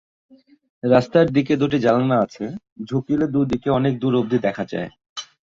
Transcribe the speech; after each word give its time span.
রাস্তার 0.83 1.25
দিকে 1.29 1.53
দুটি 1.61 1.77
জানালা 1.79 2.17
আছে, 2.19 2.45
ঝুঁকিলে 2.89 3.25
দুদিকে 3.27 3.69
অনেক 3.69 3.93
দূর 4.01 4.13
অবধি 4.15 4.37
দেখা 4.47 4.63
যায়। 4.71 4.89